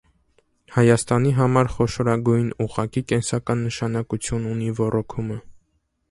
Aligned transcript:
Հայաստանի 0.75 1.33
համար 1.39 1.67
խոշորագույն, 1.73 2.47
ուղղակի 2.65 3.03
կենսական 3.11 3.61
նշանակություն 3.65 4.49
ունի 4.53 4.71
ոռոգումը։ 4.81 5.37